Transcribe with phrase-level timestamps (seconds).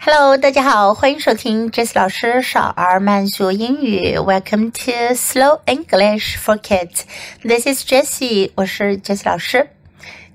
[0.00, 4.16] Hello，大家好，欢迎收听 Jessie 老师少儿慢速英语。
[4.16, 7.02] Welcome to Slow English for Kids.
[7.42, 9.70] This is Jessie，我是 Jessie 老师。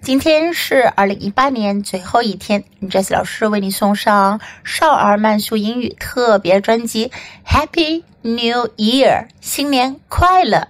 [0.01, 7.09] 今天是二零一八年最后一天，Jessie 老师为你送上少儿慢速英语特别专辑
[7.47, 10.67] 《Happy New Year》，新年快乐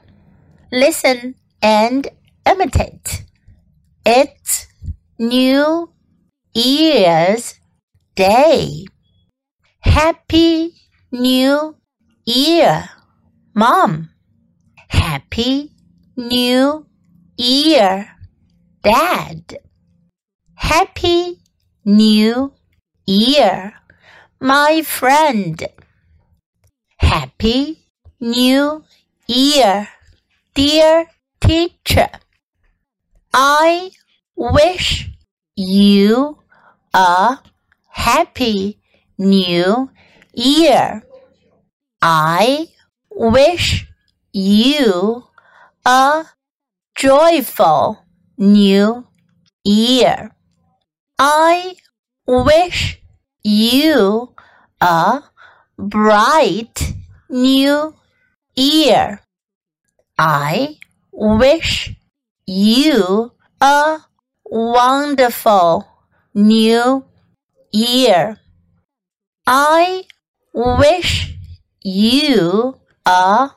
[0.69, 2.11] ！Listen and
[2.45, 3.23] imitate.
[4.03, 4.65] It's
[5.17, 5.89] New
[6.53, 7.53] Year's
[8.15, 8.82] Day.
[9.83, 10.73] Happy
[11.11, 11.75] New
[12.25, 12.89] Year,
[13.53, 14.09] Mom.
[14.87, 15.71] Happy
[16.15, 16.85] New
[17.37, 18.07] Year,
[18.81, 19.57] Dad.
[20.55, 21.39] Happy
[21.85, 22.53] New
[23.05, 23.73] Year,
[24.39, 25.67] my friend.
[26.97, 27.79] Happy
[28.21, 28.83] New
[29.27, 29.89] Year,
[30.55, 31.07] dear
[31.41, 32.09] teacher.
[33.33, 33.91] I
[34.35, 35.09] wish
[35.55, 36.39] you
[36.93, 37.37] a
[37.89, 38.79] happy
[39.17, 39.89] new
[40.33, 41.03] year.
[42.01, 42.67] I
[43.09, 43.87] wish
[44.31, 45.23] you
[45.85, 46.25] a
[46.95, 47.99] joyful
[48.37, 49.07] new
[49.63, 50.31] year.
[51.19, 51.75] I
[52.25, 53.01] wish
[53.43, 54.33] you
[54.81, 55.23] a
[55.77, 56.93] bright
[57.29, 57.95] new
[58.55, 59.21] year.
[60.17, 60.77] I
[61.11, 61.95] wish
[62.45, 63.99] you a
[64.45, 65.87] wonderful
[66.33, 67.05] new
[67.71, 68.39] year.
[69.45, 70.03] I
[70.53, 71.35] wish
[71.81, 73.49] you a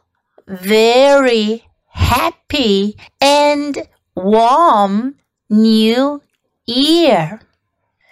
[0.48, 3.78] very happy and
[4.16, 5.16] warm
[5.48, 6.22] new
[6.66, 7.40] year,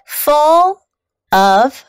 [0.06, 0.83] full
[1.33, 1.84] of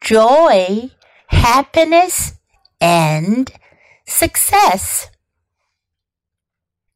[0.00, 0.90] joy,
[1.26, 2.32] happiness,
[2.80, 3.50] and
[4.06, 5.10] success.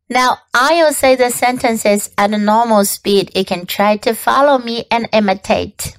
[0.09, 3.33] Now, I'll say the sentences at a normal speed.
[3.37, 5.97] You can try to follow me and imitate.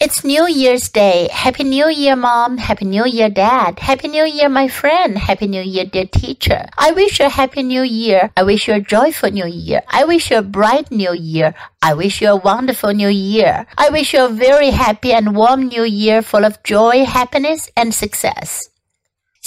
[0.00, 1.26] It's New Year's Day.
[1.32, 2.56] Happy New Year, Mom.
[2.56, 3.80] Happy New Year, Dad.
[3.80, 5.18] Happy New Year, my friend.
[5.18, 6.66] Happy New Year, dear teacher.
[6.78, 8.30] I wish you a happy new year.
[8.36, 9.82] I wish you a joyful new year.
[9.88, 11.52] I wish you a bright new year.
[11.82, 13.66] I wish you a wonderful new year.
[13.76, 17.92] I wish you a very happy and warm new year full of joy, happiness, and
[17.92, 18.70] success.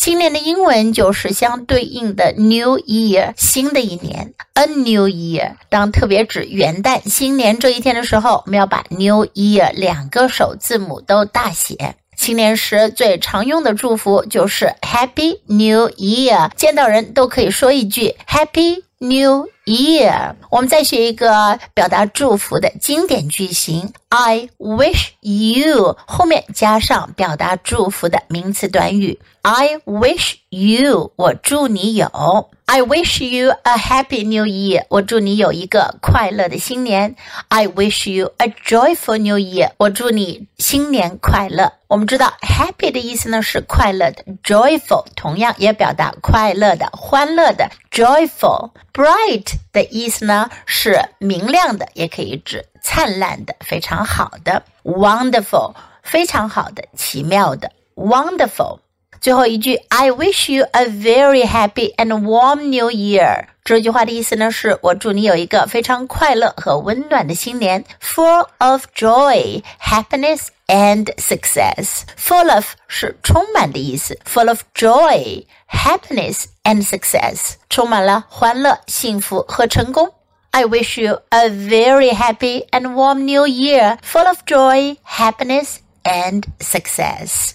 [0.02, 5.58] 新年的英文就是相对应的 New Year，新的一年，A New Year。
[5.70, 11.94] 当特别指元旦、新年这一天的时候，我们要把 New Year 两个首字母都大写。
[12.18, 20.34] 新年时最常用的祝福就是 Happy New Year，见到人都可以说一句 Happy New Year。
[20.50, 29.20] 我们再学一个表达祝福的经典句型：I wish you 后面加上表达祝福的名词短语。
[29.43, 32.51] I wish you，我祝你有。
[32.65, 37.15] I wish you a happy new year，我祝你有一个快乐的新年。
[37.47, 41.75] I wish you a joyful new year，我祝你新年快乐。
[41.87, 54.65] 我们知道 happy 的意思呢是快乐的，joyful 同样也表达快乐的、欢乐的，joyful。bright 的意思呢是明亮的，也可以指灿烂的、非常好的。
[54.83, 58.81] wonderful 非常好的、奇妙的，wonderful。
[59.21, 63.47] 最后一句，I wish you a very happy and warm new year。
[63.65, 72.03] 这句话的意思呢，是我祝你有一个非常快乐和温暖的新年，full of joy, happiness and success.
[72.17, 80.12] Full of 是充满的意思，full of joy, happiness and success，充满了欢乐、幸福和成功。
[80.53, 87.55] I wish you a very happy and warm new year, full of joy, happiness and success.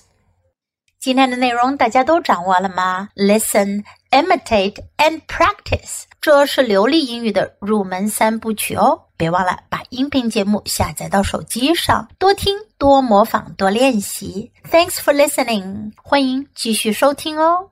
[1.07, 9.03] 今天的内容大家都掌握了吗？Listen, imitate, and practice，这是流利英语的入门三部曲哦。
[9.17, 14.51] 别忘了把音频节目下载到手机上，多听、多模仿、多练习。
[14.69, 17.71] Thanks for listening，欢迎继续收听哦。